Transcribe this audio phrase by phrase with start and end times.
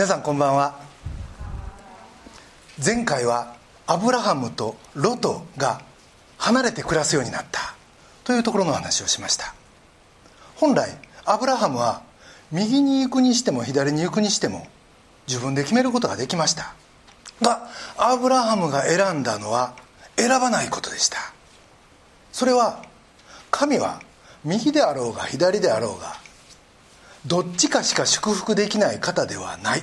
[0.00, 0.80] 皆さんこんばんは。
[2.82, 3.54] 前回は
[3.86, 5.82] アブラハムとロトが
[6.38, 7.74] 離れて暮らすようになった
[8.24, 9.54] というところの話をしました。
[10.56, 10.88] 本来
[11.26, 12.00] アブラハムは
[12.50, 14.66] 右に行くにしても左に行くにしても
[15.28, 16.72] 自分で決めることができました。
[17.42, 19.74] がアブラハムが選んだのは
[20.16, 21.18] 選ばないことでした。
[22.32, 22.82] それは
[23.50, 24.00] 神は
[24.46, 26.16] 右であろうが左であろうが
[27.26, 29.82] どっちかしか祝福できない方ではない。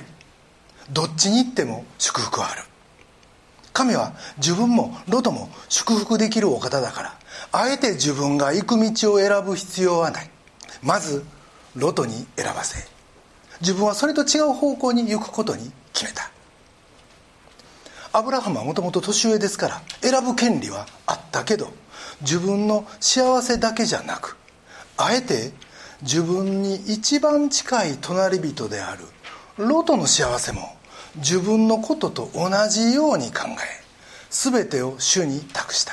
[0.90, 2.62] どっちに行っても祝福はある。
[3.72, 7.18] 神は自分もロトも祝福できるお方だから
[7.52, 10.30] あえて自分が行く道を選ぶ必要はない。
[10.82, 11.24] まず
[11.76, 12.88] ロトに選ばせ。
[13.60, 16.30] 自分はそれと違う方向に行くことに決めた。
[18.12, 21.68] アブラハムはもともと年上ですから選ぶ権利はあったけど
[22.22, 24.36] 自分の幸せだけじゃなく
[24.96, 25.52] あえて
[26.02, 29.04] 自分に一番近い隣人である。
[29.56, 30.76] ロトの幸せも
[31.16, 33.84] 自分のことと同じように考え
[34.30, 35.92] 全てを主に託した。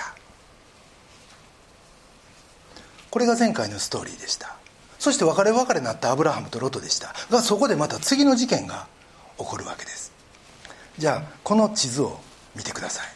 [3.10, 4.56] これが前回のストーリーでした。
[5.00, 7.14] そして別れ別れになったアブラハムとロトでした。
[7.32, 8.88] がそこでまた次の事件が
[9.38, 10.12] 起こるわけです。
[10.98, 12.20] じゃあこの地図を
[12.56, 13.08] 見てください。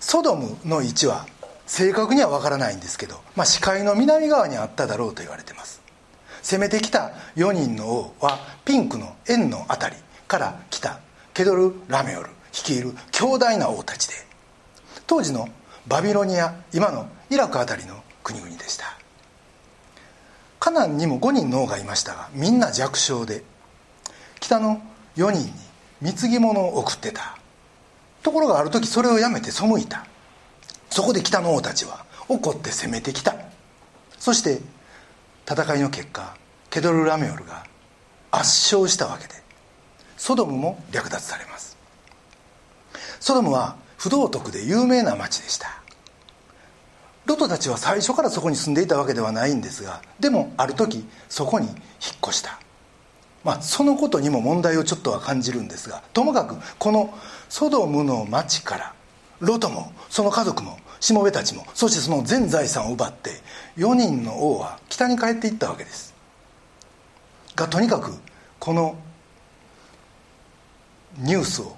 [0.00, 1.26] ソドムの位置は
[1.68, 5.80] 正確には分からないんですけど、まあ、視界の南側にあっただろうと言われてます。
[6.42, 10.98] 攻めてきた4人の王はピンクの円の辺りから来た
[11.34, 14.14] ケドル・ラメオル率いる強大な王たちで
[15.06, 15.48] 当時の
[15.86, 18.98] バビロニア今のイラク辺りの国々でした。
[20.58, 23.44] カナンにも5人の王がいましたがみんな弱小で
[24.40, 24.80] 北の
[25.16, 25.52] 4人に
[26.00, 27.36] 貢ぎ物を送ってた。
[28.22, 30.06] ところがある時それをやめて背いた。
[30.90, 33.34] そこで北の王たちは怒って攻めてきた。
[34.18, 34.60] そして
[35.50, 36.36] 戦いの結果
[36.70, 37.64] ケドル・ラメオルが
[38.30, 39.34] 圧勝したわけで
[40.16, 41.76] ソドムも略奪されます。
[43.20, 45.80] ソドムは不道徳で有名な町でした。
[47.26, 51.76] ロトたちは最初からそこに住んでいたわけではないんですがでもある時そこに引っ
[52.26, 52.58] 越した。
[53.44, 57.16] まあそのことにも問題をちょっとは感じるんですがともかくこの
[57.48, 58.94] ソドムの町から
[59.40, 63.30] ロトもその家族もしもべたちもそしてその全財産を奪って
[63.76, 66.14] 4人の王は北に帰っていったわけです。
[67.54, 68.12] がとにかく
[68.58, 68.96] この
[71.18, 71.76] ニュースを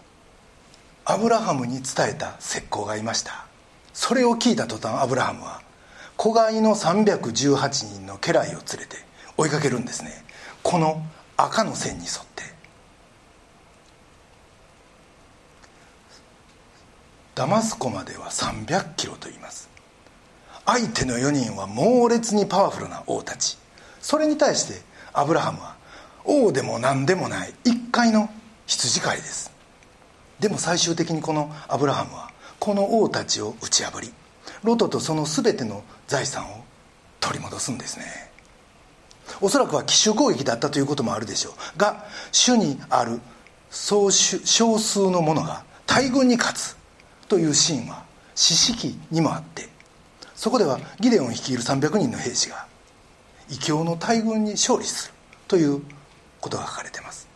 [1.04, 3.47] アブラハムに伝えた石膏がいました。
[3.93, 5.60] それを聞いた途端アブラハムは
[6.16, 8.97] 子飼いの318人の家来を連れて
[9.37, 10.25] 追いかけるんですね。
[10.62, 11.03] この
[11.37, 12.50] 赤の線に沿って。
[17.41, 19.71] ダマスコまでは300キロと言います。
[20.67, 23.56] 相手の4人は猛烈にパワフルな王たち。
[24.03, 24.83] それに対して
[25.15, 25.75] アブラハムは
[26.27, 28.29] 王でも何でもない一回の
[28.67, 29.50] 羊飼いです。
[30.39, 34.12] でも最終的にこのアブラハムはこの王たちを打ち破り
[34.62, 36.62] ロトとその全ての財産を
[37.21, 38.05] 取り戻すんですね。
[39.41, 41.79] おそらくは奇襲攻撃だったということもあるでしょう。
[41.79, 43.19] が主にある
[43.71, 46.80] 総少数の者が大軍に勝つ。
[47.31, 48.03] というシーンは
[48.35, 49.69] 四式にもあって
[50.35, 52.67] そこではギデオン率いる300人の兵士が
[53.49, 55.15] 異教の大軍に勝利する
[55.47, 55.81] という
[56.41, 57.29] ことが書かれています。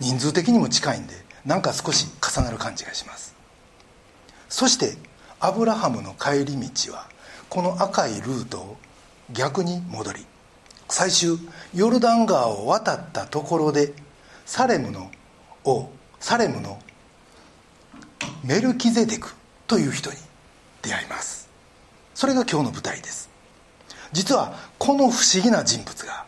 [0.00, 1.14] 人数的にも近いんで
[1.44, 3.34] なんか少し重なる感じがします。
[4.48, 4.96] そして
[5.40, 7.08] アブラハムの帰り道は
[7.48, 8.76] この赤いルートを
[9.32, 10.26] 逆に戻り
[10.88, 11.38] 最終
[11.74, 13.94] ヨルダン川を渡ったところで
[14.44, 15.10] サレムの
[15.64, 15.88] 王
[16.20, 16.78] サレムの
[18.42, 19.32] メルキゼデク
[19.66, 20.16] という人に
[20.82, 21.48] 出会います。
[22.14, 23.30] それが今日の舞台です。
[24.12, 26.24] 実はこの不思議な人物が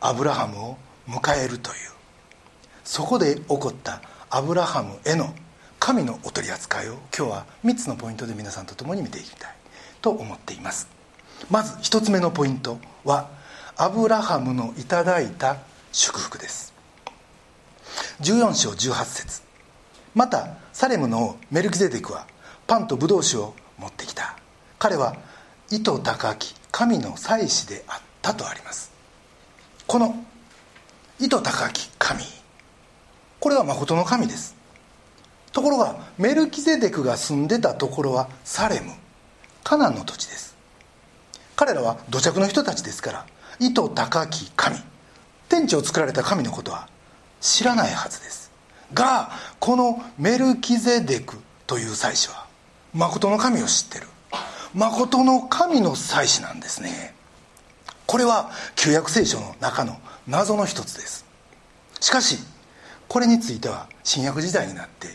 [0.00, 0.78] アブラハムを
[1.08, 1.76] 迎えるという
[2.84, 5.34] そこで起こったアブラハムへの
[5.78, 9.54] 神のお取り扱いを今日は3つのポイントで皆さんと共に見ていきたい
[10.00, 10.88] と思っています。
[11.50, 13.28] まず1つ目のポイントは
[13.76, 15.58] アブラハムのいただいた
[15.92, 16.74] 祝福です。
[18.20, 19.42] 14章18節。
[20.14, 22.26] またサレムのメルキゼデクは
[22.66, 24.36] パンとブドウ酒を持ってきた。
[24.80, 25.16] 彼は
[25.70, 28.92] 意図高き神の祭司であったとあります。
[29.86, 30.16] この
[31.20, 32.24] 意図高き神
[33.38, 34.56] これは誠の神です。
[35.52, 38.90] ところがメルキゼデクが住んでたところはサレム
[39.62, 40.56] カナンの土地です。
[41.54, 43.26] 彼らは土着の人たちですから
[43.60, 44.76] 意図高き神
[45.48, 46.88] 天地を作られた神のことは
[47.40, 48.43] 知らないはずです。
[48.92, 51.36] がこのメルキゼデク
[51.66, 52.46] という祭司は
[52.92, 54.06] 誠の神を知ってる。
[54.74, 57.14] 誠の神の祭司なんですね。
[58.06, 61.24] これは旧約聖書の中の謎の一つです。
[62.00, 62.38] しかし
[63.08, 65.08] これについては新約時代になって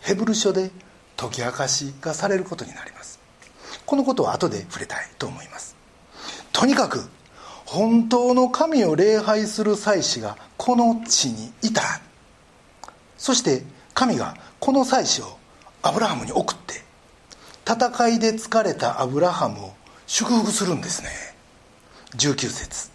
[0.00, 0.70] ヘブル書で
[1.16, 3.18] 解き明かしがされることになります。
[3.86, 5.76] このことは後で触れたいと思います。
[6.52, 7.08] とにかく
[7.64, 12.00] 本当の神を礼拝する祭司がこの地にいた
[13.18, 13.62] そして
[13.94, 15.38] 神がこの祭司を
[15.82, 16.82] アブラハムに送って
[17.68, 19.74] 戦いで疲れたアブラハムを
[20.06, 21.08] 祝福するんですね。
[22.16, 22.90] 19節。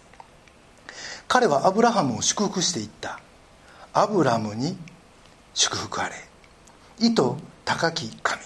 [1.28, 3.20] 彼はアブラハムを祝福していった。
[3.92, 4.76] アブラムに
[5.52, 6.14] 祝福あれ。
[6.98, 7.22] 意図
[7.64, 8.40] 高き神。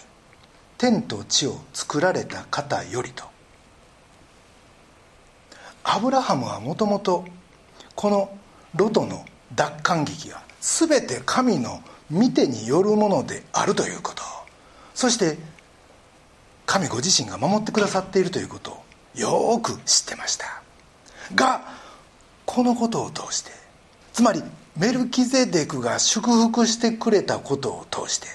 [0.78, 3.24] 天と地を作られた方よりと。
[5.84, 7.24] アブラハムはもともと
[7.94, 8.36] この
[8.74, 9.24] ロトの
[9.54, 11.80] 奪還劇が全て神の
[12.10, 14.22] 見てによるものであるということ。
[14.94, 15.38] そして
[16.66, 18.82] 神ご自身が守ってくださっているということを
[19.14, 20.62] よく知ってました。
[21.34, 21.62] が
[22.44, 23.50] このことを通して
[24.12, 24.42] つまり
[24.76, 28.28] メルキゼデクが祝福してくれたことを通して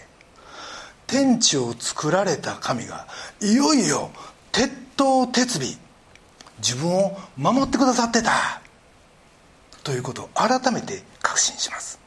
[1.07, 3.07] 天地を作られた神が
[3.41, 4.11] いよいよ
[4.51, 5.61] 鉄頭鉄尾
[6.57, 8.61] 自分を守ってくださってた
[9.83, 12.00] ということを改めて確信します。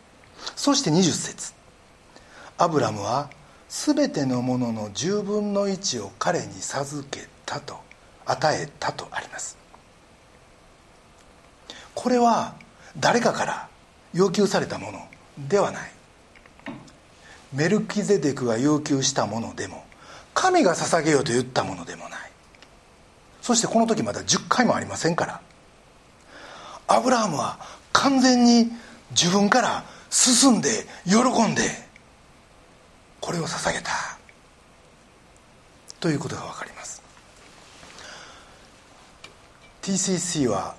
[0.57, 1.53] そして20節。
[2.57, 3.31] アブラムは
[3.69, 7.77] 全てのものの10分の1を彼に授けたと
[8.25, 9.59] 与えたとあります。
[11.95, 12.55] これは
[12.99, 13.69] 誰かから
[14.13, 15.01] 要求されたもの
[15.39, 15.91] ではない。
[17.53, 19.85] メルキゼデクが要求したものでも
[20.35, 22.31] 神が捧げようと言ったものでもない。
[23.43, 25.41] そしてこの時まだ10回もありませんから。
[26.87, 27.59] アブラハムは
[27.93, 28.71] 完全に
[29.11, 31.17] 自分から進んで喜
[31.51, 31.63] んで
[33.21, 33.91] これを捧げた。
[35.99, 37.03] ということが分かります。
[39.83, 40.77] TCC は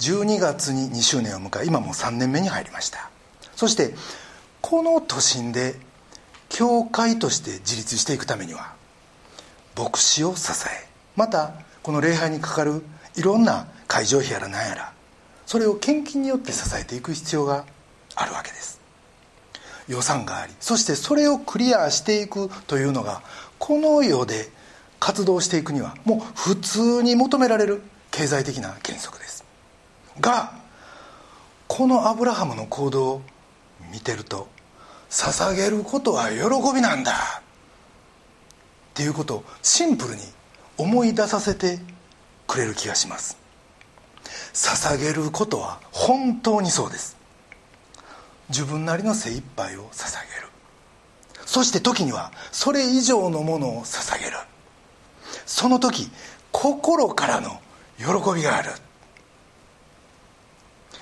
[0.00, 3.08] 12月に2周年を迎え今もう3年目に入りました。
[3.54, 3.94] そして
[4.60, 5.76] この都心で
[6.48, 8.74] 教会として自立していくためには
[9.78, 11.52] 牧師を支えまた
[11.84, 12.82] この礼拝にかかる
[13.14, 14.92] いろんな会場費やら何やら
[15.46, 17.64] それを献金によって支えていく必要が
[18.16, 18.80] あるわけです。
[19.88, 23.22] 予算がありそしてそれをクリアしていくというのが
[23.60, 24.48] この世で
[24.98, 29.44] 活動していくにはもう普通に求められる経済的な原則です。
[30.20, 30.52] が
[31.68, 33.22] このアブラハムの行動を
[33.92, 34.48] 見てると
[35.10, 37.42] 捧げることは喜びなんだっ
[38.94, 40.22] ていうことをシンプルに
[40.78, 41.78] 思い出させて
[42.46, 43.36] くれる気がします。
[44.52, 47.16] 捧げることは本当にそうです。
[48.48, 50.48] 自分なりの精一杯を捧げる。
[51.44, 54.36] そして時にはそれ以上のものを捧げる。
[55.46, 56.10] その時
[56.52, 57.60] 心からの
[57.98, 58.04] 喜
[58.34, 58.70] びがある。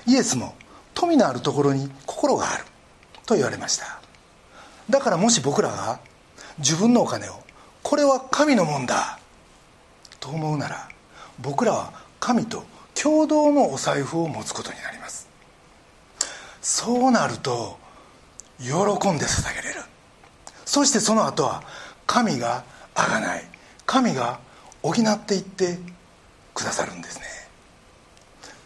[0.07, 0.55] イエスも
[0.93, 2.63] 富のあるところに心がある。
[3.25, 3.99] と言われました。
[4.89, 5.99] だからもし僕らが
[6.59, 7.33] 自分のお金を
[7.81, 9.19] これは神のもんだ。
[10.19, 10.89] と思うなら
[11.39, 12.63] 僕らは神と
[12.93, 15.04] 共同のお財布を持つことになります。
[16.65, 17.77] そうなると
[18.59, 19.81] 喜んで捧げれる。
[20.65, 21.61] そしてその後は
[22.07, 22.63] 神が
[22.95, 23.43] あがない。
[23.85, 24.39] 神が
[24.81, 25.77] 補っていって
[26.55, 27.25] くださるんですね。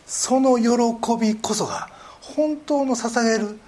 [0.07, 1.89] その喜びこそが
[2.21, 3.59] 本当の捧げる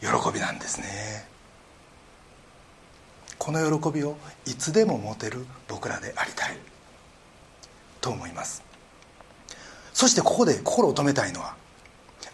[0.00, 1.26] 喜びなんですね。
[3.36, 6.56] この喜びをいつでも持てる僕らでありたい
[8.00, 8.62] と思います。
[9.92, 11.56] そしてここで心を止めたいのは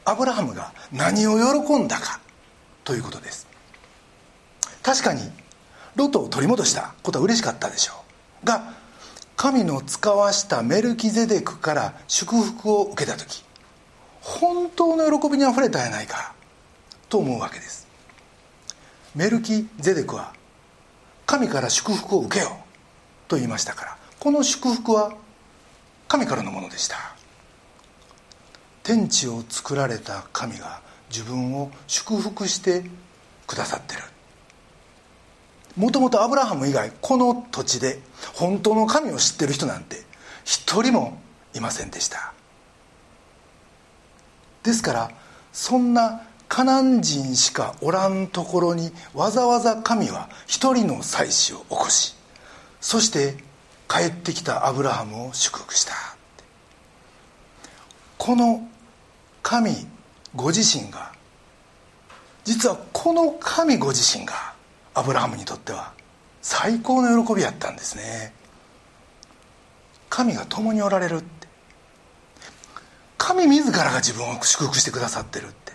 [0.04, 2.20] アブラハムが何を喜んだか
[2.84, 3.46] ということです。
[4.82, 5.22] 確かに
[5.94, 7.94] ロトを取り戻したことは嬉しかったでしょ
[8.42, 8.46] う。
[8.46, 8.74] が
[9.36, 13.44] 神の使わしたメルキゼデクから祝福を受けた時
[14.20, 16.32] 本当の喜びにあふれたんやないか
[17.08, 17.86] と思うわけです。
[19.14, 20.32] メルキゼデクは
[21.26, 22.52] 神から祝福を受けよう
[23.28, 25.12] と言いましたからこの祝福は
[26.08, 26.96] 神からのものでした。
[28.82, 32.84] 天地を作られた神が自分を祝福して
[33.46, 34.02] くださってる。
[35.76, 37.98] もともとアブラハム以外この土地で
[38.34, 40.02] 本当の神を知ってる人なんて
[40.44, 41.18] 一人も
[41.54, 42.32] いませんでした。
[44.62, 45.10] ですから
[45.52, 52.14] そんなカナン人しかおらんところにわざわざ神は一人の祭司を起こし
[52.80, 53.36] そして
[53.88, 55.92] 帰ってきたアブラハムを祝福した。
[58.18, 58.68] この
[59.52, 59.86] 神
[60.34, 61.12] ご自身が
[62.42, 64.54] 実はこの神ご自身が
[64.94, 65.92] アブラハムにとっては
[66.40, 68.32] 最高の喜びやったんですね。
[70.08, 71.46] 神が共におられるって。
[73.18, 75.74] 神自らが自分を祝福してくださってるって。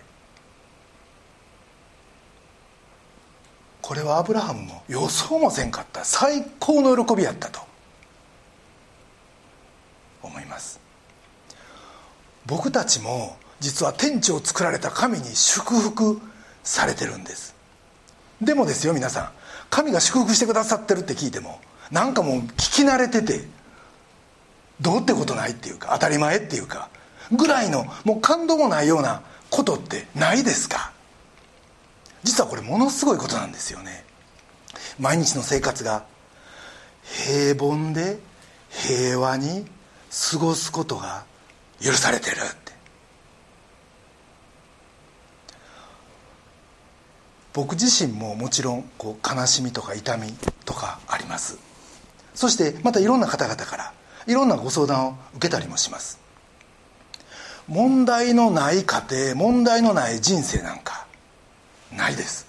[3.80, 6.04] これはアブラハムも予想もせんかった。
[6.04, 7.60] 最高の喜びやったと。
[10.24, 10.80] 思います。
[12.44, 16.20] 僕たちも実は天地を作られた神に祝福
[16.62, 17.54] されてるんです。
[18.40, 19.30] でもですよ皆さん
[19.70, 21.60] 神が祝福してくださってるって聞いても
[21.90, 23.44] なんかもう聞き慣れてて
[24.80, 26.88] どうってことないっていうか当たり前っていうか
[27.32, 30.92] ぐらいのもう感動もないようなことってないですか。
[32.22, 34.04] 実はこれものすごいことなんですよね。
[34.98, 36.04] 毎日の生活が
[37.02, 38.18] 平凡で
[38.70, 39.66] 平和に
[40.30, 41.24] 過ごすことが
[41.80, 42.72] 許されてるって
[47.58, 50.32] 僕自身ももちろんこう悲しみとか痛み
[50.64, 51.58] とかあります。
[52.32, 53.92] そしてまたいろんな方々から
[54.28, 56.20] いろんなご相談を受けたりもします。
[57.66, 61.08] 問題のない家庭問題のない人生なんか
[61.96, 62.46] ないです。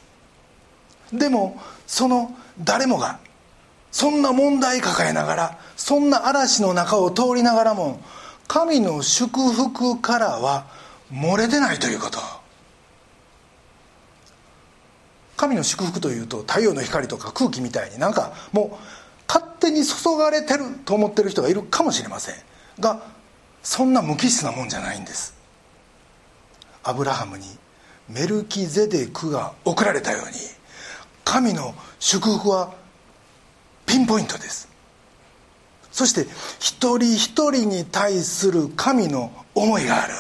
[1.12, 3.18] でもその誰もが
[3.92, 8.00] そんな問題抱えながらそんな嵐の中を通りながらも
[8.48, 10.68] 神の祝福からは
[11.12, 12.39] 漏れてないということ。
[15.40, 22.36] 神の祝福というと太陽の光とか空気みたいになんかもう勝手に注がれてると思ってる人がいるかもしれません
[22.78, 23.02] が
[23.64, 25.34] そんな無機質なもんじゃないんです。
[26.84, 27.46] アブラハムに
[28.10, 30.34] メルキゼデクが送られたように
[31.24, 32.74] 神の祝福は
[33.86, 34.68] ピンポイントです。
[35.90, 36.24] そして
[36.60, 40.14] 一人一人に対する神の思いがある。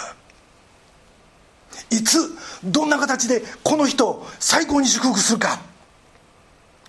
[1.91, 5.59] いつどんな形でこの人を最高に祝福するか。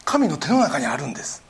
[0.05, 1.43] 神の手の中にあるんです。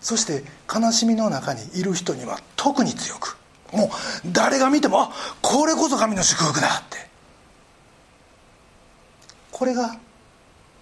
[0.00, 3.36] そして悲しみの中にいる人には特に強く。
[3.72, 3.88] もう
[4.32, 7.06] 誰が見てもあこれこそ神の祝福だって。
[9.50, 9.96] これが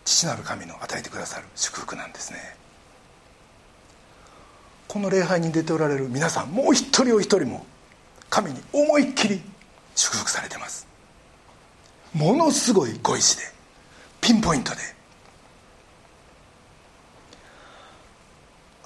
[0.04, 2.38] 父なる神の与えてくださる祝福なんですね。
[4.88, 7.66] この礼拝に出ておられる皆さんもう一人お一人も
[8.30, 9.42] 神に思いっきり
[9.94, 10.86] 祝福されてます。
[12.14, 13.42] ものすごいご意志で
[14.20, 14.94] ピンポイントで。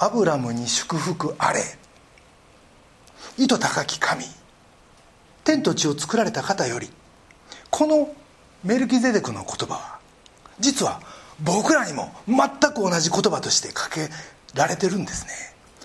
[0.00, 1.60] アブラムに祝福あれ
[3.36, 4.24] 意図高き神
[5.42, 6.88] 天と地を作られた方より
[7.70, 8.14] この
[8.62, 9.98] メルキゼデクの言葉は
[10.60, 11.00] 実は
[11.40, 12.38] 僕らにも全
[12.72, 14.08] く同じ言葉としてかけ
[14.54, 15.32] られてるんですね。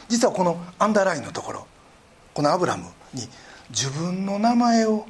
[0.10, 1.68] 実はこのアンダーラインのところ
[2.34, 3.28] このアブラムに
[3.70, 5.06] 自分の名前を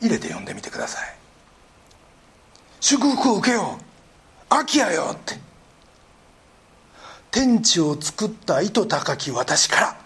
[0.00, 1.16] 入れて読んでみてください。
[2.80, 3.82] 祝福を受けよう。
[4.48, 5.38] 秋やよって。
[7.30, 9.96] 天地を作った意図高き私から。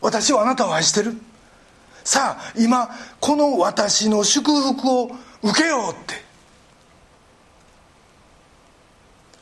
[0.00, 1.14] 私はあなたを愛してる。
[2.04, 2.88] さあ今
[3.20, 5.10] この私の祝福を
[5.42, 6.14] 受けようって。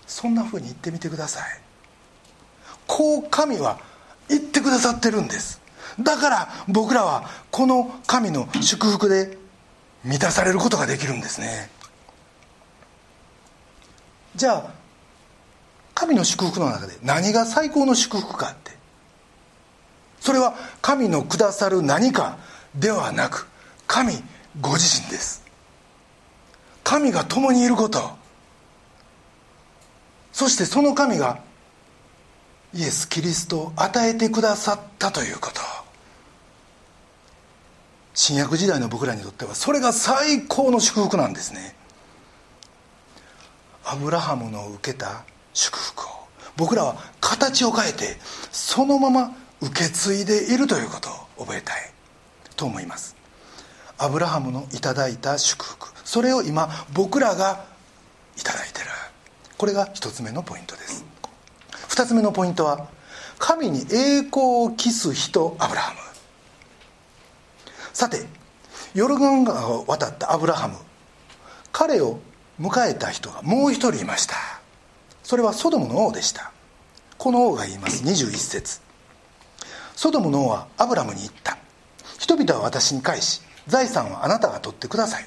[0.06, 1.60] そんなふうに言ってみてください。
[2.86, 3.78] こう神は
[4.28, 5.60] 言ってくださってるんです。
[6.00, 9.36] だから僕らはこの神の祝福で
[10.04, 11.70] 満たされることができるんですね。
[14.36, 14.70] じゃあ
[15.94, 18.78] 神の祝福の中で何が最高の祝福かって。
[20.20, 22.38] それは神のくださる何か
[22.74, 23.48] ではなく
[23.86, 24.12] 神
[24.60, 25.44] ご自身です。
[26.84, 28.16] 神が共にいること。
[30.32, 31.40] そしてその神が
[32.72, 35.77] イエス・キリストを与えてくださったということ。
[38.18, 41.76] 新約時代の僕らにとってはそれが最高の祝福なんですね。
[43.84, 45.22] アブラハムの受けた
[45.54, 46.08] 祝福を。
[46.56, 48.16] 僕らは形を変えて
[48.50, 51.08] そのまま受け継いでいるということ
[51.40, 51.76] を覚えたい。
[52.56, 53.14] と思います。
[53.98, 55.88] アブラハムのいただいた祝福。
[56.04, 57.66] それを今僕らが
[58.36, 58.86] いただいてる。
[59.56, 61.04] これが一つ目のポイントです。
[61.86, 62.88] 二つ目のポイントは
[63.38, 66.07] 神に栄光を期す人アブラハム。
[67.92, 68.26] さて
[68.94, 70.76] ヨルガン川を渡ったアブラハム。
[71.72, 72.18] 彼を
[72.60, 74.34] 迎えた人がもう一人いました。
[75.22, 76.52] それはソドムの王でした。
[77.18, 78.02] この王が言います。
[78.04, 78.80] 21節。
[79.94, 81.58] ソドムの王はアブラムに言った。
[82.18, 85.26] 人々は私に返し財産はあなたが取ってください。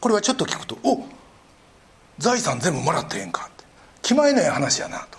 [0.00, 1.04] これはちょっと聞くとお
[2.18, 3.48] 財産全部もらってええんか。
[3.48, 3.64] って
[4.02, 5.18] 気前のええ話やなと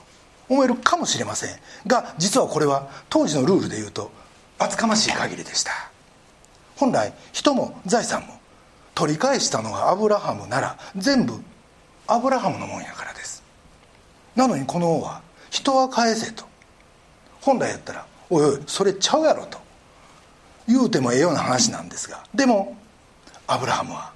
[0.50, 1.60] 思えるかもしれません。
[1.88, 4.12] が実はこれは当時のルールで言うと
[4.60, 5.72] 厚かましい限りでした。
[6.76, 8.40] 本来人も財産も
[8.96, 11.34] 取り返したのがアブラハムなら全部
[12.08, 13.44] アブラハムのもんやからです。
[14.36, 16.46] なのにこの王は人は返せと。
[17.42, 19.60] 本来やったら「おいおいそれちゃうやろ」と。
[20.68, 22.76] 言うてもええような話なんですがでも
[23.48, 24.12] アブラハムは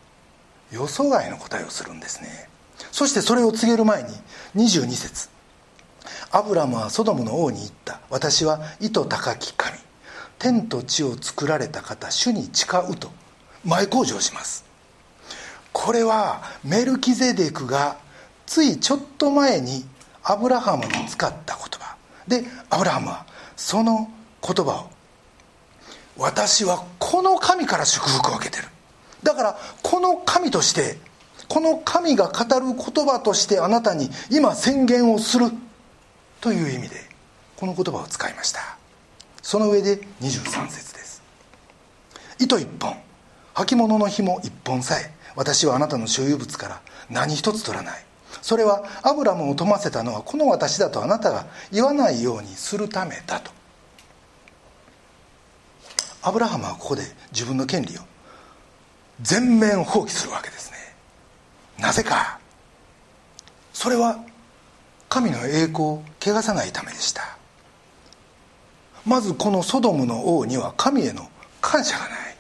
[0.72, 2.50] 予想外の答えをするんですね。
[2.92, 4.10] そしてそれを告げる前に
[4.56, 5.30] 22節。
[6.32, 8.00] アブラムはソドムの王に言った。
[8.10, 9.78] 私は意図高き神。
[10.42, 13.12] 天と地を作られた方主に誓うと
[13.64, 14.66] 前向上します。
[15.72, 17.98] これはメルキゼデクが
[18.48, 19.86] ついちょっと前に
[20.24, 21.96] アブラハムに使った言葉。
[22.28, 24.10] でアブラハムはその
[24.42, 24.90] 言葉を
[26.18, 28.68] 私はこの神から祝福を受けてる。
[29.22, 30.98] だからこの神として
[31.50, 35.52] この神が語る言葉としてあなたに今宣言をする。
[36.42, 36.96] という意味で
[37.58, 38.81] この言葉を使いました。
[39.42, 41.22] その上で23節です。
[42.40, 42.96] 糸一本。
[43.54, 48.06] 履物の紐一本さえ私はあなたの所有物から何一つ取らない。
[48.42, 53.52] それはアブラムを富ませたのはこの私だとあなたが言わないようにするためだと。
[56.24, 58.02] アブラハムはここで自分の権利を
[59.22, 60.78] 全面放棄するわけですね。
[61.80, 62.40] なぜか。
[63.74, 64.20] それは
[65.10, 67.38] 神の栄光を汚さないためでした。
[69.06, 71.28] まずこのソドムの王には神への
[71.60, 72.36] 感謝がない。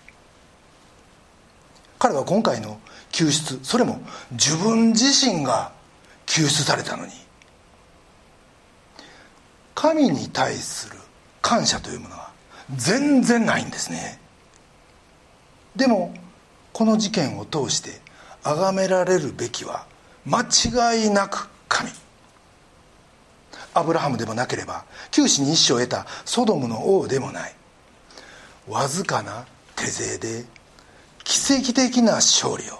[1.99, 2.79] 彼は今回の
[3.11, 4.01] 救出それも
[4.31, 5.71] 自分自身が
[6.25, 7.11] 救出されたのに。
[9.75, 10.97] 神に対する
[11.41, 12.31] 感謝というものは
[12.75, 14.19] 全然ないんですね。
[15.75, 16.13] でも
[16.73, 18.01] この事件を通して
[18.43, 19.85] 崇められるべきは
[20.25, 21.89] 間違いなく神。
[23.73, 27.55] アブラハムでもなければ九死に一生を得たソドムの王でもない。
[28.67, 30.45] わずかな手勢で
[31.23, 32.79] 奇跡的な勝利を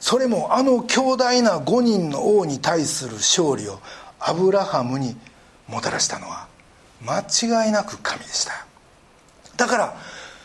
[0.00, 3.78] それもあの強大な5人の王に対する勝利を
[4.18, 5.16] アブラハムに
[5.68, 6.48] もたらしたのは
[7.04, 8.66] 間違いなく神でした。
[9.56, 9.96] だから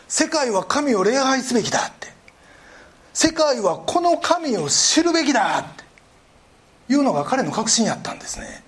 [0.07, 2.07] 世界は神を礼拝すべきだって
[3.13, 5.63] 世界はこの神を知るべきだっ
[6.87, 8.63] ていうのが彼の確信やったんですね。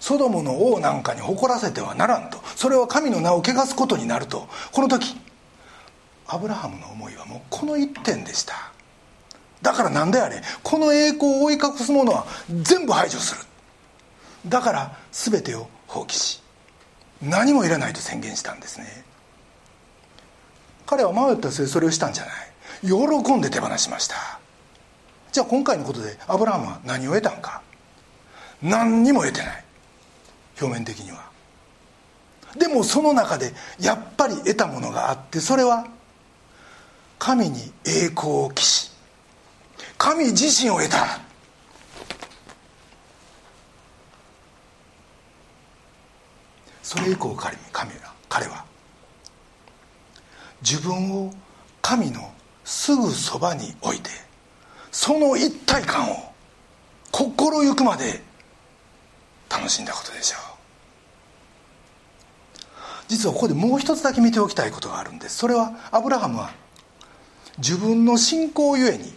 [0.00, 2.38] ソドムの王なんかに誇らせてはならんと。
[2.56, 4.48] それは神の名を汚すことになると。
[4.72, 5.16] この時
[6.26, 8.54] アブラハムの思いはもうこの一点でした。
[9.62, 12.26] だから何であれこの栄光を追い隠すものは
[12.62, 13.42] 全部排除する。
[14.46, 16.40] だから全てを放棄し
[17.20, 19.04] 何もいらないと宣言したんですね。
[20.86, 22.34] 彼は迷った末それをしたんじゃない。
[22.82, 24.38] 喜んで手放しました。
[25.32, 27.62] じゃあ今回のことでアブラハムは何を得たんか。
[28.62, 29.64] 何にも得てない。
[30.60, 31.28] 表面的には。
[32.56, 35.86] でもその中でやっぱり得たものがあってそれは
[37.18, 38.90] 神に栄光を期し
[39.98, 41.20] 神自身を得た。
[46.82, 48.64] それ以降彼神は彼は
[50.62, 51.34] 自分を
[51.82, 52.32] 神の
[52.64, 54.08] すぐそばに置いて
[54.90, 56.32] その一体感を
[57.10, 58.22] 心ゆくまで
[59.50, 60.47] 楽しんだことでしょう。
[63.08, 65.38] 実はここでもう一つだけ見ておきたいことがあるんです。
[65.38, 66.50] それはアブラハムは
[67.58, 69.12] 自分の信仰ゆえに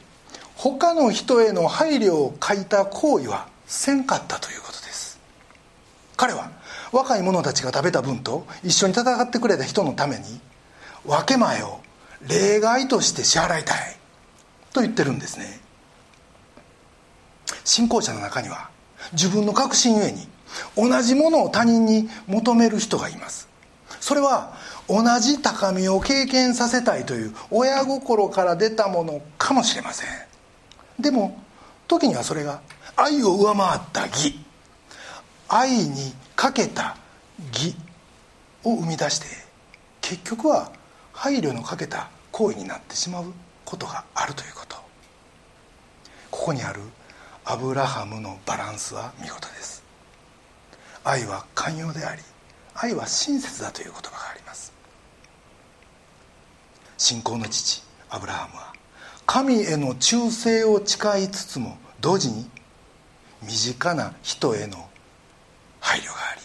[0.56, 5.20] 他の人への配慮を欠いた行為はせんかったということです。
[6.16, 6.52] 彼は
[6.92, 10.24] 若い者たちが食べた分と一緒に戦ってくれた人のために
[11.06, 11.80] 分け前を
[12.28, 13.98] 例外として支払いたい
[14.72, 15.60] と言ってるんですね。
[17.64, 18.70] 信仰者の中には
[19.14, 20.28] 自分の確信ゆえに
[20.76, 23.51] 同じものを他人に求める人がいます。
[24.02, 24.58] それは
[24.90, 30.10] 同じ高みを経験させたいという親心から出たものかもしれません。
[31.00, 31.40] でも
[31.88, 32.62] 時にはそれが
[32.96, 34.38] 愛を上回った義。
[35.48, 36.98] 愛にかけた
[37.54, 37.76] 義
[38.64, 39.28] を生み出して
[40.02, 40.72] 結局は
[41.14, 43.26] 配慮のかけた行為になってしまう
[43.66, 44.78] ことがあるということ。
[46.32, 46.82] ここにある
[47.46, 49.84] アブラハムのバランスは見事です。
[51.04, 52.22] 愛は寛容であり
[52.76, 54.74] 愛は親切だという言葉があります。
[56.98, 58.74] 信仰の父アブラハムは
[59.26, 62.50] 神への忠誠を誓いつつも同時に
[63.42, 64.90] 身近な人への
[65.80, 66.42] 配慮があり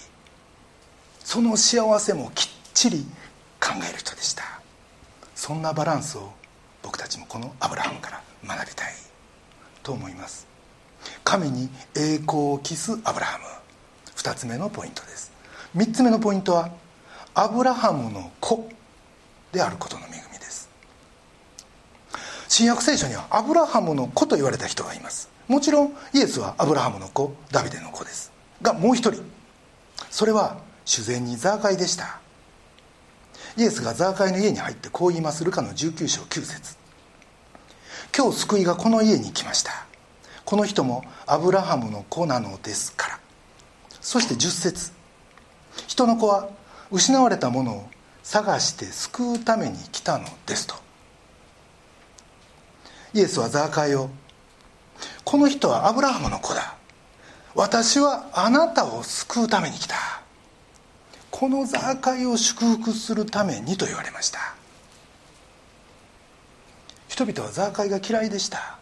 [1.24, 3.04] その幸せもきっちり
[3.60, 4.44] 考える人でした。
[5.34, 6.32] そんなバランスを
[6.82, 8.94] 僕たちもこのアブラハムから学びたい
[9.82, 10.46] と思います。
[11.24, 13.44] 神に栄光を期すアブラハム。
[14.14, 15.32] 2つ目のポイントです。
[15.76, 16.70] 3つ目のポイントは
[17.34, 18.66] アブラハムの子
[19.52, 20.70] であることの恵みです。
[22.48, 25.28] 新約聖書にはアブラハムの子と言われた人がいます。
[25.48, 28.32] もちろんイエスはアブラハムの子ダビデの子です。
[28.62, 29.22] がもう一人。
[30.10, 32.20] それは主前にザーカイでした。
[33.58, 35.44] イエスがザーカイの家に入ってこう言います。
[35.44, 36.76] ルカの19章9節。
[38.16, 39.84] 今日救いがこの家に来ました。
[40.46, 43.20] この人もアブラハムの子なのですから。
[44.00, 44.95] そして10節。
[45.86, 46.48] 人の子は
[46.90, 47.88] 失われたものを
[48.22, 50.74] 探して救うために来たのですと。
[53.14, 54.10] イエスはザーカイを
[55.24, 56.76] この人はアブラハムの子だ。
[57.54, 59.96] 私はあなたを救うために来た。
[61.30, 64.54] このザーカイを祝福するためにと言われました。
[67.08, 68.78] 人々はザーカイが嫌いでした。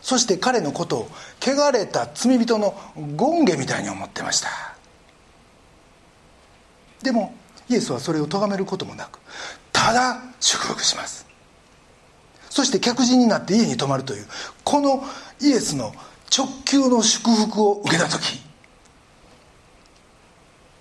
[0.00, 4.73] そして彼のことを汚れた罪人の権下みたいに思ってました。
[7.04, 7.34] でも
[7.68, 9.20] イエスはそれを咎めることもなく
[9.72, 11.24] ただ祝福します。
[12.50, 14.26] そして客人になって家に泊まるという
[14.62, 15.04] この
[15.40, 15.92] イエスの
[16.36, 18.40] 直球の祝福を受けた時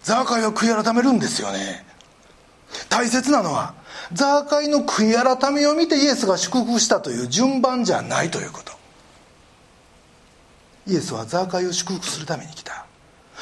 [0.04, 1.86] ザーカイは悔い改めるんですよね。
[2.90, 3.74] 大切なのは
[4.12, 8.74] ザーカイの悔い改めを見てイエスが祝福したという順番じゃないということ。
[10.88, 12.83] イエスはザーカイを祝福するために来た。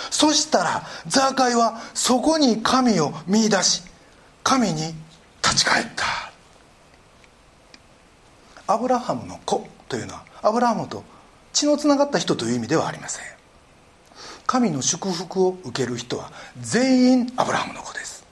[0.09, 3.83] そしたらザーカイはそこに神を見出し
[4.43, 4.93] 神に
[5.43, 6.05] 立ち返った。
[8.67, 11.03] アブラハムの子というのはアブラハムと
[11.53, 13.25] 血のつながった人という意味ではありません。
[14.47, 18.25] 神の祝福を受ける人は全員アブラハムの子です。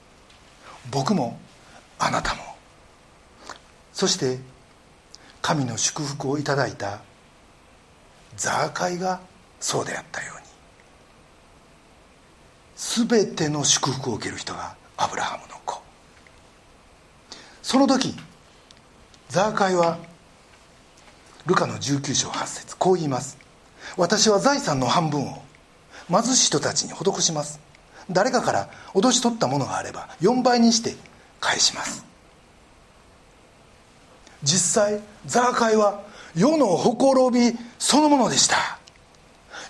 [0.90, 1.38] 僕も
[1.98, 2.42] あなたも。
[3.92, 4.38] そして
[5.42, 7.00] 神の祝福をいただいた
[8.36, 9.20] ザーカイが
[9.60, 10.49] そうであったように。
[12.80, 15.82] 全ての祝福を受ける人がアブラハムの子。
[17.62, 18.16] その時
[19.28, 19.98] ザーカイは
[21.44, 23.36] ルカの19章8節こう言います。
[23.98, 25.42] 私は財産の半分を
[26.08, 27.60] 貧しい人たちに施します。
[28.10, 30.96] 誰かから脅し取ったものがあれば4倍にして
[31.38, 32.04] 返します。
[34.42, 36.00] 実際ザーカイは
[36.34, 38.78] 世のほころびそのものでした。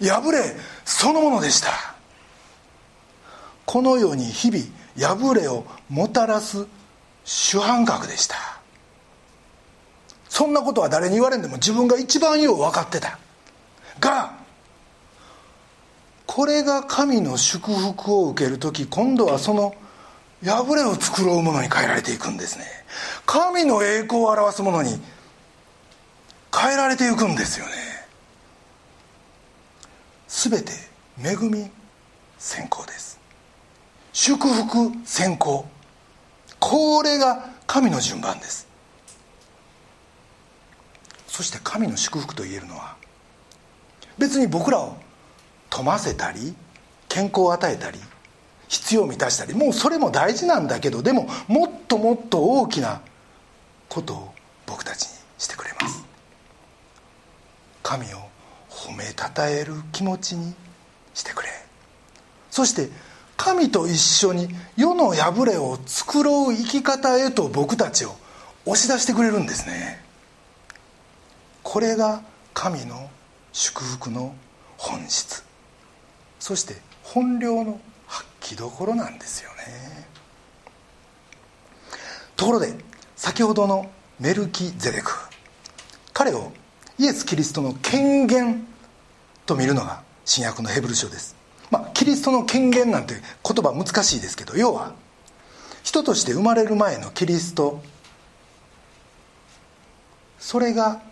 [0.00, 1.99] 破れそのものでした。
[3.70, 4.64] この世に日々
[4.98, 6.66] 破れをもたらす
[7.24, 8.34] 主犯格でした。
[10.28, 13.16] そんなことは誰に言われんでも自分が一番よう分かってた。
[14.00, 14.32] が
[16.26, 19.76] これが神の祝福を受ける時今度はその
[20.42, 22.64] 破れを繕うものに変えられていくんですね。
[23.24, 25.00] 神の栄光を表すものに
[26.52, 27.72] 変えられていくんですよね。
[30.26, 30.72] 全て
[31.22, 31.70] 恵み
[32.36, 33.19] 先行です。
[34.22, 35.64] 祝福先行。
[36.58, 38.68] これが神の順番です。
[41.26, 42.96] そして神の祝福と言えるのは
[44.18, 44.98] 別に僕らを
[45.70, 46.54] 富ませたり
[47.08, 47.98] 健康を与えたり
[48.68, 53.00] 必要を満たしたりもうそれも大事なんだけどでももっともっと大きな
[53.88, 54.34] ことを
[54.66, 56.04] 僕たちにしてくれます。
[57.82, 58.18] 神を
[58.68, 60.54] 褒めたたえる気持ちに
[61.14, 61.48] してくれ。
[62.50, 62.90] そして
[63.42, 68.14] 神と一緒に世の破れを繕う生き方へと僕たちを
[68.66, 70.04] 押し出してくれるんですね。
[71.62, 72.20] これが
[72.52, 73.08] 神の
[73.54, 74.34] 祝福の
[74.76, 75.42] 本質。
[76.38, 80.06] そして本領の発揮どころなんですよね。
[82.36, 82.74] ところで
[83.16, 85.12] 先ほどのメルキゼデク
[86.12, 86.52] 彼を
[86.98, 88.66] イエス・キリストの権限
[89.46, 91.39] と見るのが新約のヘブル書です。
[91.70, 94.94] まあキリストの権限なんて言葉難しいですけど要は
[95.82, 97.82] 人として生まれる前のキリスト
[100.38, 101.02] それが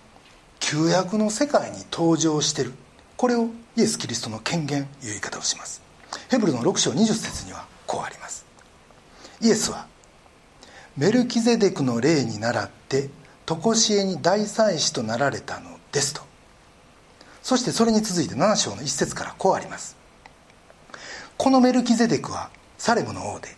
[0.59, 2.73] 旧約の世界に登場してる。
[3.17, 5.83] これをイエス・キリストの権限という言い方をします。
[6.31, 8.47] ヘブルの6章20節にはこうあります。
[9.41, 9.87] イエスは
[10.97, 13.11] メルキゼデクの霊に倣って
[13.47, 16.23] 常しえに大祭司となられたのですと。
[17.43, 19.98] そしてそれに続いて7章の一節からこうあります。
[21.39, 23.49] このメルキゼデクはサレムの王で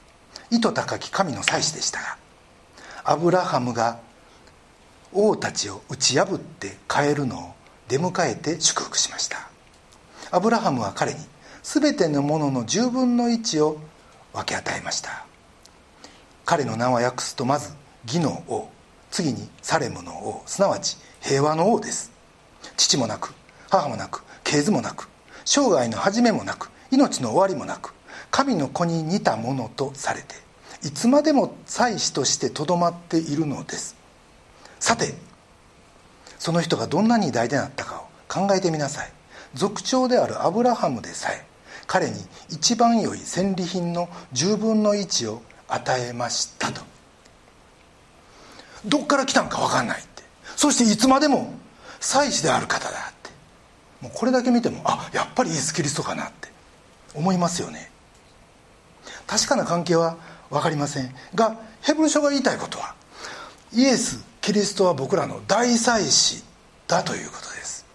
[0.51, 2.19] 意図高き神の祭司でしたが
[3.05, 3.99] アブラハムが
[5.15, 7.55] 王たちを打ち破って帰るのを
[7.89, 9.49] 出迎えて祝福しました。
[10.31, 11.19] アブラハムは彼に
[11.63, 13.81] 全てのものの10分の1を
[14.33, 15.25] 分け与えました。
[16.45, 17.73] 彼の名は訳すとまず
[18.05, 18.69] 義の王
[19.11, 22.13] 次にサレムの王すなわち平和の王です。
[22.77, 23.35] 父もなく
[23.71, 25.09] 母もなく系図もなく
[25.45, 27.95] 生涯の始めもなく命の終わりもなく
[28.31, 30.35] 神の子に似たものとされて
[30.83, 33.97] いつまでも祭司としてとどまっているのです。
[34.79, 35.15] さて
[36.39, 39.13] その人がどんなに偉大であったかを考えてみなさい。
[39.55, 41.45] 族長であるアブラハムでさえ
[41.87, 42.17] 彼に
[42.49, 46.81] 一番良い戦利品の10分の1を与えましたと。
[48.87, 50.23] どっから来たんか分かんないって。
[50.57, 51.53] そしていつまでも
[52.01, 53.31] 祭司である方だって。
[54.01, 56.49] もうこれだけ見てもあやっぱりイエス・キリストかなって。
[57.15, 57.91] 思いますよね。
[59.27, 60.17] 確かな関係は
[60.51, 61.15] 分かりません。
[61.35, 62.95] がヘブル書が言いたいことは
[63.73, 66.43] イエス・キリストは僕らの大祭司
[66.89, 67.87] だということです。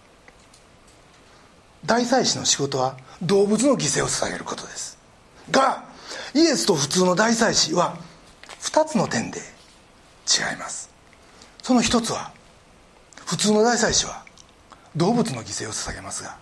[1.84, 4.98] 大祭司の仕事は動物の犠牲を捧げることです。
[5.50, 5.84] が
[6.34, 7.96] イエスと普通の大祭司は
[8.60, 10.90] 2つの点で違います。
[11.62, 12.32] その一つは
[13.26, 14.24] 普通の大祭司は
[14.94, 16.38] 動物の犠牲を捧げますが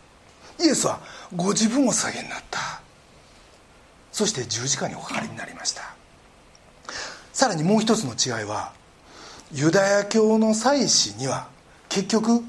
[0.61, 1.01] イエスは
[1.35, 2.81] ご自分を捧げになった。
[4.13, 5.83] そして十字架におかかりになりました。
[7.33, 8.73] さらにもう一つの違いは
[9.53, 11.49] ユダヤ教の祭司には
[11.89, 12.43] 結局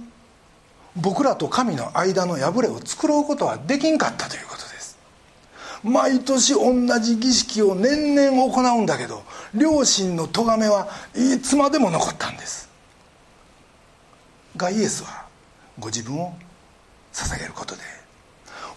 [0.95, 4.97] 僕らと神の間の破れを作ろうことはできんかったということです。
[5.83, 12.69] 毎年同じ儀式を年々行うんだけど両親の咎めはいつまでも残ったんです。
[14.55, 15.25] がイエスは
[15.79, 16.33] ご自分を
[17.15, 17.81] 捧げることで。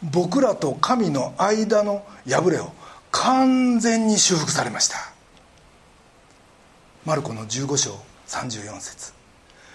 [0.03, 2.73] 僕らと神の間の破れを
[3.11, 4.97] 完全に修復されました。
[7.05, 7.99] マルコの15章
[8.29, 9.13] 34節。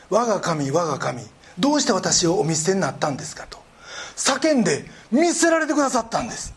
[0.09, 1.23] 我が神我が神
[1.59, 3.61] どうして私をお見捨てになったんですか?」と。
[4.15, 6.53] 叫んで見捨てられてくださったんです。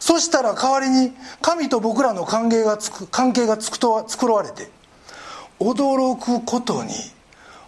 [0.00, 4.68] そしたら代わりに神と僕らの関係がつく関係がつくとは作られて
[5.60, 6.92] 驚くことに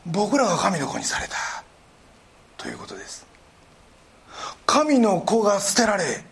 [0.06, 1.36] 僕らが神の子にされた。
[2.56, 3.24] ということです。
[4.66, 6.24] 神の子が捨てられ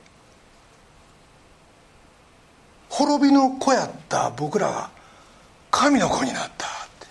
[2.88, 4.90] 滅びの子やった僕らが
[5.70, 6.66] 神の子になった。
[6.66, 6.68] っ
[7.00, 7.06] て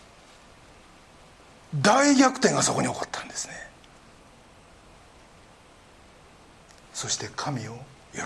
[1.82, 3.54] 大逆転がそこに起こったんですね。
[6.94, 7.74] そして神を
[8.14, 8.26] 喜び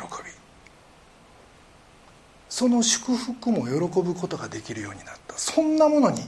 [2.49, 5.37] その祝福も喜ぶことができるようになった。
[5.37, 6.27] そんなものに変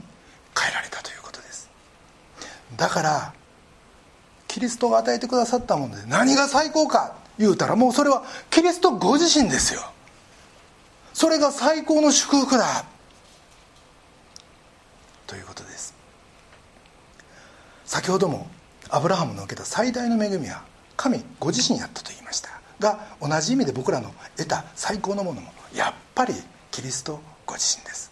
[0.71, 1.69] えられたということです。
[2.77, 3.33] だから
[4.47, 9.81] キリストが与えてくださったもので何が最高か言うたらもうそれはキリストご自身ですよ。
[11.13, 12.85] それが最高の祝福だ。
[15.25, 15.93] ということです。
[17.85, 18.47] 先ほども
[18.89, 20.63] アブラハムの受けた最大の恵みは
[20.95, 22.49] 神ご自身やったと言いました。
[22.79, 26.33] が同じ意味で僕らの得た最高のものもやっぱり
[26.71, 28.11] キリストご自身です。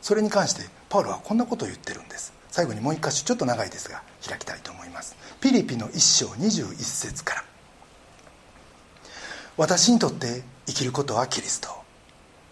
[0.00, 2.00] それに関してパウロはこんなことを言ってる。
[2.54, 5.16] 最後にもう一箇所ちょっと長いですが開きたいと思います。
[5.40, 7.44] ピリピの一章21節から。
[9.56, 11.68] 私にとって生きることはキリスト。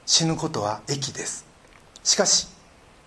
[0.05, 1.47] 死ぬことは益です。
[2.03, 2.49] しかし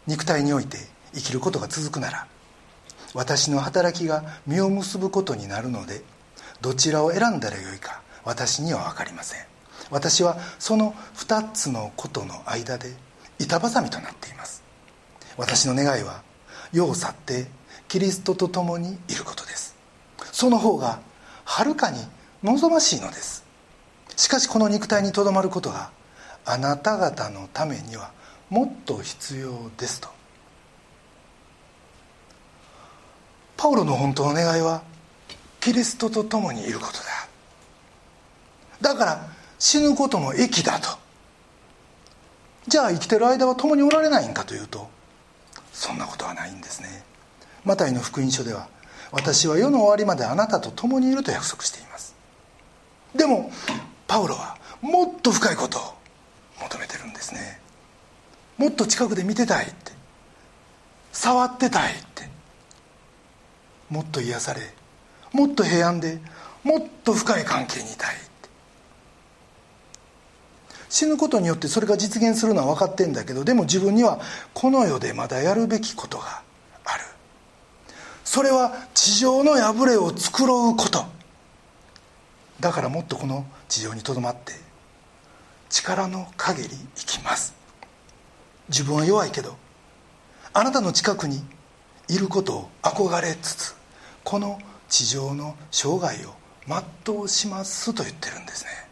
[0.08, 0.78] 肉体において
[1.14, 2.28] 生きることが続くなら
[3.14, 6.02] 私の働きが実を結ぶことになるので
[6.62, 9.42] どちらを選んだらよいか私には分かりません。
[9.92, 12.94] 私はその2つのことの間で
[13.38, 14.64] 板挟みとなっています。
[15.36, 16.24] 私の願いは
[16.72, 17.48] 世を去って
[17.88, 19.76] キリストと共にいることです。
[20.32, 21.00] その方が
[21.44, 22.00] はるかに
[22.44, 23.46] 望ましいのです。
[24.16, 25.92] しかしこの肉体にとどまることが
[26.46, 28.12] あなた方のためには
[28.50, 30.10] もっと必要ですと。
[33.58, 34.84] パウロの本当の願いは
[35.60, 37.04] キリストと共にいることだ。
[38.82, 40.90] だから死ぬことも益だと。
[42.68, 44.90] じゃあ生きてる間は共におられないんかというと
[45.76, 47.04] そんなことはないんですね。
[47.66, 48.70] マタイの福音書では
[49.12, 52.16] 私は世の終わりまであなたと共にいると約束しています。
[53.14, 53.52] でも
[54.08, 55.82] パウロはもっと深いことを
[56.62, 57.60] 求めてるんですね。
[58.58, 59.92] もっと近くで見てたいって
[61.12, 62.30] 触ってたいって
[63.90, 64.62] もっと癒され
[65.34, 66.20] もっと平安で
[66.64, 68.16] もっと深い関係にいたい。
[70.90, 74.20] 死ぬことによってそれが実現するのは分かってんだけどでも自分には
[74.54, 76.42] この世でまだやるべきことが
[76.86, 77.04] ある。
[78.24, 81.06] それは地上の破れを作ろうこと。
[82.60, 84.54] だからもっとこの地上にとどまって
[85.70, 87.54] 力の限り生きます。
[88.70, 89.56] 自分は弱いけど
[90.54, 91.44] あなたの近くに
[92.08, 93.76] いることを憧れつつ
[94.24, 96.34] この地上の生涯を
[97.06, 98.85] 全うしますと言ってるんですね。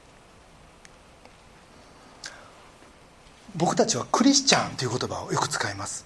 [3.55, 6.05] 僕たちはクリスチャンという言葉をよく使います。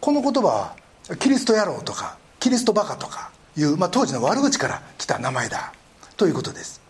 [0.00, 0.76] この言葉は
[1.18, 5.72] キリスト野郎とかキリストバカとかいう、まあ、当時の悪口から来た名前だ
[6.16, 6.80] ということです。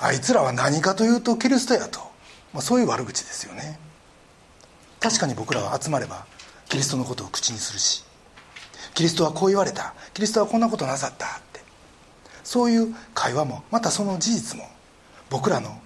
[0.00, 2.00] あいつらは何かというとキリストやと、
[2.52, 3.78] まあ、そういう悪口ですよね。
[5.00, 6.26] 確かに僕らは集まれば
[6.68, 8.04] キリストのことを口にするし
[8.94, 11.60] キリストはこう言われたキリストはこんなことなさったって。
[12.44, 14.68] そういう会話もまたその事実も
[15.30, 15.80] 僕らの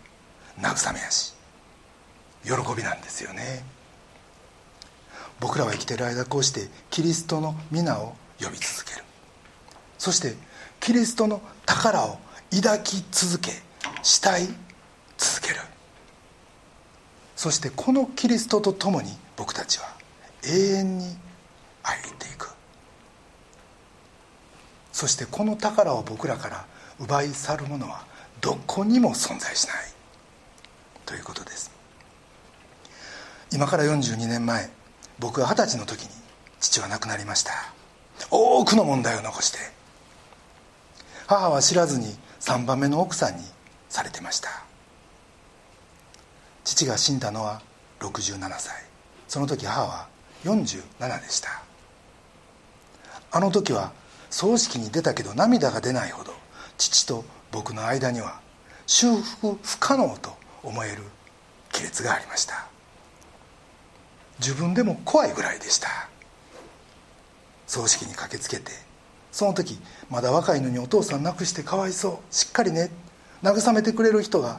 [0.60, 1.39] 慰めやし。
[2.44, 3.64] 喜びなんですよね。
[5.40, 9.04] 僕らは生きてる間こうしてキリストの皆を呼び続ける。
[9.98, 10.34] そして
[10.80, 12.18] キリストの宝を
[12.50, 13.52] 抱き続け
[14.02, 14.48] 慕い
[15.16, 15.60] 続ける。
[17.36, 19.86] そしてこのキリストと共に僕たちは
[20.44, 21.04] 永遠に
[21.82, 22.50] 歩いていく。
[24.92, 26.66] そしてこの宝を僕らから
[26.98, 28.04] 奪い去る者は
[28.40, 29.76] どこにも存在しない。
[31.06, 31.79] ということです。
[33.52, 34.70] 今から42年前
[35.18, 36.08] 僕が二十歳の時に
[36.60, 37.52] 父は亡くなりました。
[38.30, 39.58] 多くの問題を残して
[41.26, 43.42] 母は知らずに3番目の奥さんに
[43.88, 44.48] されてました。
[46.64, 47.60] 父が死んだのは
[47.98, 48.74] 67歳。
[49.26, 50.06] その時母は
[50.44, 51.62] 47でした。
[53.32, 53.92] あの時は
[54.30, 56.32] 葬式に出たけど涙が出ないほど
[56.78, 58.40] 父と僕の間には
[58.86, 61.02] 修復不可能と思える
[61.72, 62.69] 亀裂がありました。
[64.40, 66.10] 自分でも怖いぐらいでした。
[67.70, 68.72] 葬式に駆けつけて
[69.30, 69.78] その時
[70.10, 72.90] まだ若いのにお父さん亡くしてかわいそうしっかりね
[73.44, 74.58] 慰めてくれる人が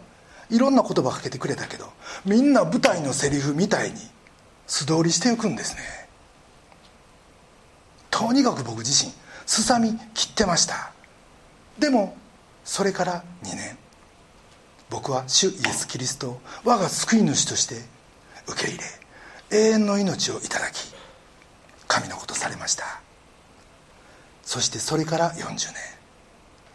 [0.50, 1.92] いろんな言葉かけてくれたけど
[2.26, 3.98] みんな舞台のセリフみたいに
[4.66, 5.82] 素通りしていくんですね。
[8.10, 9.12] とにかく僕自身
[9.46, 10.94] すさみ切ってました。
[11.80, 12.16] でも
[12.64, 13.78] それから2年
[14.90, 17.76] 僕は主イエス・キリストを我が救い主として
[18.48, 19.01] 受け入れ
[19.52, 20.94] 永遠の命をいただき
[21.88, 23.02] 神のことされました。
[24.44, 26.02] そしてそれから40年。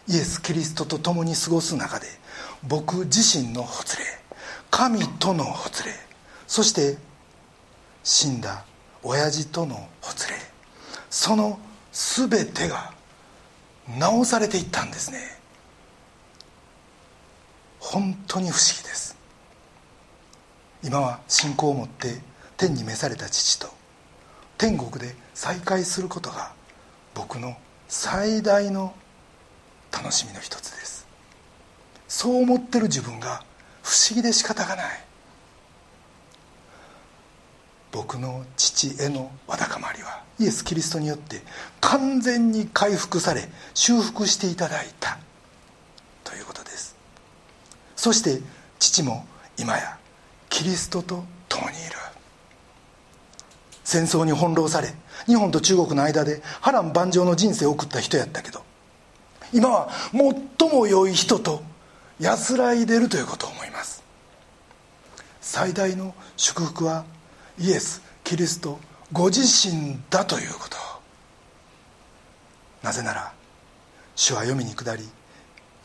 [0.09, 2.07] イエス・キリストと共に過ごす中で
[2.62, 4.05] 僕自身のほつれ
[4.71, 5.91] 神とのほつれ
[6.47, 6.97] そして
[8.05, 8.65] 死んだ
[9.03, 10.37] 親父とのほつれ
[11.11, 11.59] その
[11.93, 12.93] 全てが
[13.99, 15.19] 直されていったんですね。
[17.81, 19.17] 本当に不思議です。
[20.83, 22.19] 今は信仰を持って
[22.57, 23.69] 天に召された父と
[24.59, 26.53] 天国で再会することが
[27.14, 27.57] 僕の
[27.88, 28.95] 最大の
[29.92, 31.07] 楽しみの一つです。
[32.09, 33.45] そう思ってる自分が
[33.83, 35.05] 不思議で仕方がない。
[37.92, 41.40] 僕の父へのわだかまりはイエス・キリストによって
[41.81, 45.19] 完全に回復され修復していただいた。
[46.25, 46.97] ということです。
[47.95, 48.42] そして
[48.79, 49.27] 父も
[49.59, 49.99] 今や
[50.51, 52.06] キリストと共にいる。
[53.87, 54.92] 戦争に翻弄され
[55.27, 58.64] 日本と中国の間で波乱万丈の人生を送った人やったけど
[59.53, 59.88] 今は
[60.59, 61.62] 最も良い人と
[62.18, 64.03] 安らいでるということを思います。
[65.40, 67.05] 最大の祝福は
[67.61, 68.81] イエス・キリスト
[69.12, 70.77] ご自身だということ
[72.83, 73.33] なぜなら
[74.16, 75.05] 主は読みに下り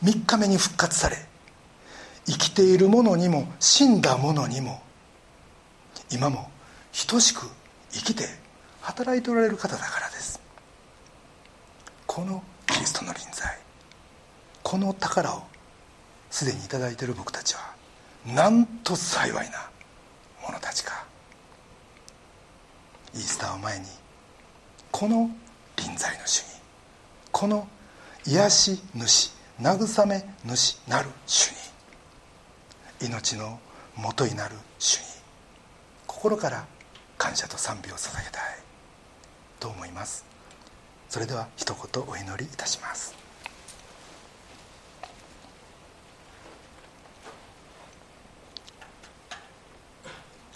[0.02, 1.16] 3日目に復活され
[2.26, 4.82] 生きている者にも死んだ者にも
[6.10, 6.50] 今も
[7.08, 7.46] 等しく
[7.92, 8.24] 生きて
[8.80, 10.40] 働いておられる方だからです。
[12.06, 13.58] このキリストの臨在
[14.62, 15.42] この宝を
[16.30, 17.60] すでに頂いている僕たちは
[18.26, 19.70] なんと幸いな
[20.42, 21.04] 者たちか。
[23.14, 23.86] イースターを前に
[24.90, 25.30] この
[25.76, 26.46] 臨在の主に
[27.30, 27.68] この
[28.26, 31.50] 癒し主慰め主なる主
[33.00, 33.58] に命の
[33.96, 35.04] もとになる主に
[36.06, 36.64] 心から
[37.22, 38.42] 感謝と賛美を捧げたい。
[39.60, 40.24] と思います？
[41.08, 43.14] それでは一言お祈りいたします。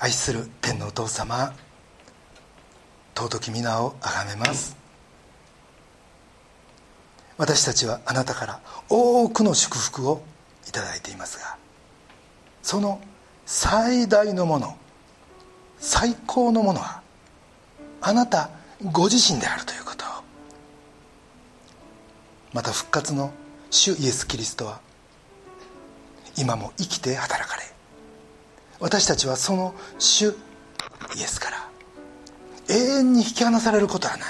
[0.00, 1.54] 愛する天のお父様
[3.14, 4.76] 尊き皆をあがめます。
[7.38, 10.20] 私たちはあなたから多くの祝福を
[10.68, 11.58] いただいていますが
[12.64, 13.00] その
[13.44, 14.76] 最大のもの
[15.78, 17.02] 最高のものは
[18.00, 18.50] あなた
[18.92, 20.04] ご自身であるということ。
[22.52, 23.32] また復活の
[23.70, 24.80] 主イエス・キリストは
[26.38, 27.62] 今も生きて働かれ
[28.80, 30.28] 私たちはその主
[31.16, 31.68] イエスから
[32.68, 34.28] 永遠に引き離されることはない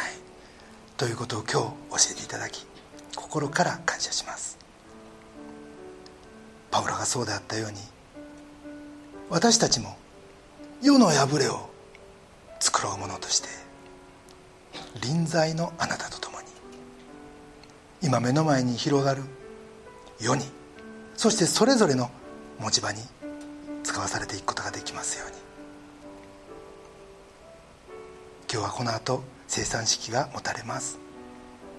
[0.97, 1.63] ということを今
[1.99, 2.67] 日教えていただき
[3.15, 4.59] 心から感謝します。
[6.71, 7.79] パウロがそうであったように
[9.31, 9.97] 私たちも
[10.83, 11.70] 世の破れを
[12.61, 13.49] 繕うものとして
[15.03, 16.47] 臨在のあなたと共に
[18.03, 19.22] 今目の前に広がる
[20.20, 20.45] 世に
[21.14, 22.11] そしてそれぞれの
[22.59, 23.01] 持ち場に
[23.83, 25.37] 使わされていくことができますように。
[28.53, 30.99] 今日はこの後生産式が持たれます。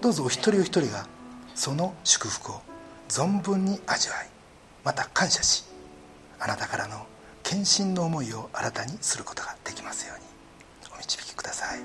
[0.00, 1.06] どうぞお一人お一人が
[1.54, 2.60] その祝福を
[3.08, 4.28] 存分に味わい
[4.84, 5.64] また感謝し
[6.38, 7.06] あなたからの
[7.48, 10.24] 献身の思いを新たにすることができますように。
[10.94, 11.80] お導きください。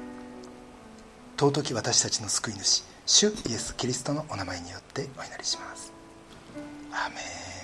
[1.40, 5.94] 尊き私たちの救い主主イエス・キリストのお名前によってお祈りします。
[6.92, 7.63] アメン。